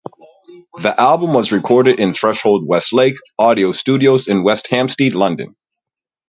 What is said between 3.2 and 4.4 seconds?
Audio Studios